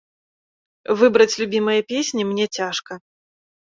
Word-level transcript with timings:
Выбраць 1.01 1.37
любімыя 1.43 1.81
песні 1.93 2.21
мне 2.31 2.45
цяжка. 2.61 2.93